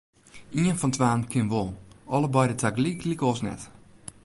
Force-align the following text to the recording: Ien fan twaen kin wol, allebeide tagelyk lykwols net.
Ien 0.61 0.77
fan 0.79 0.93
twaen 0.95 1.21
kin 1.31 1.49
wol, 1.51 1.69
allebeide 2.15 2.55
tagelyk 2.61 3.01
lykwols 3.09 3.41
net. 3.45 3.61